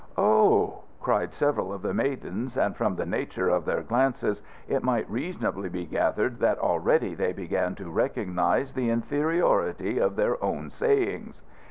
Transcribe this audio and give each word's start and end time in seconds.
'""Oh!" 0.17 0.85
cried 0.99 1.31
several 1.31 1.71
of 1.71 1.83
the 1.83 1.93
maidens, 1.93 2.57
and 2.57 2.75
from 2.75 2.95
the 2.95 3.05
nature 3.05 3.49
of 3.49 3.65
their 3.65 3.83
glances 3.83 4.41
it 4.67 4.81
might 4.81 5.07
reasonably 5.07 5.69
be 5.69 5.85
gathered 5.85 6.39
that 6.39 6.57
already 6.57 7.13
they 7.13 7.33
began 7.33 7.75
to 7.75 7.87
recognise 7.91 8.73
the 8.73 8.89
inferiority 8.89 9.99
of 9.99 10.15
their 10.15 10.43
own 10.43 10.71
sayings. 10.71 11.43